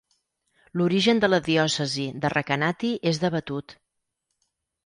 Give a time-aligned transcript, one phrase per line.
[0.79, 3.77] L'origen de la diòcesi de Recanati és debatut.